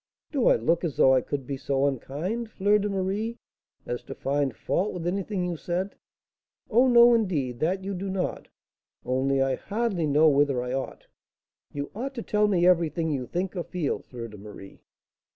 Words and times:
"Do 0.31 0.47
I 0.47 0.55
look 0.55 0.83
as 0.83 0.97
though 0.97 1.13
I 1.13 1.21
could 1.21 1.45
be 1.45 1.57
so 1.57 1.85
unkind, 1.85 2.49
Fleur 2.49 2.79
de 2.79 2.89
Marie, 2.89 3.37
as 3.85 4.01
to 4.05 4.15
find 4.15 4.55
fault 4.55 4.93
with 4.95 5.05
anything 5.05 5.43
you 5.45 5.55
said?" 5.55 5.93
"Oh, 6.71 6.87
no, 6.87 7.13
indeed, 7.13 7.59
that 7.59 7.83
you 7.83 7.93
do 7.93 8.09
not; 8.09 8.47
only 9.05 9.43
I 9.43 9.53
hardly 9.53 10.07
know 10.07 10.27
whether 10.27 10.63
I 10.63 10.73
ought" 10.73 11.05
"You 11.75 11.91
ought 11.93 12.15
to 12.15 12.23
tell 12.23 12.47
me 12.47 12.65
everything 12.65 13.11
you 13.11 13.27
think 13.27 13.55
or 13.55 13.63
feel, 13.63 13.99
Fleur 13.99 14.27
de 14.27 14.39
Marie." 14.39 14.81